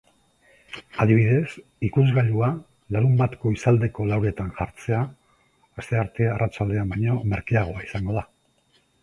[1.03, 1.51] Adibidez,
[1.87, 2.49] ikuzgailua
[2.95, 5.03] larunbat goizaldeko lauretan jartzea
[5.85, 8.27] astearte arratsaldean baino merkeagoa izango da.